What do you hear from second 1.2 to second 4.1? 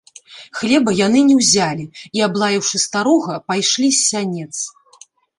не ўзялі і, аблаяўшы старога, пайшлі з